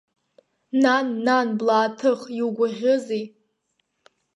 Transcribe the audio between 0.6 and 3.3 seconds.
Нан, нан, блааҭых, иугәаӷьызеи?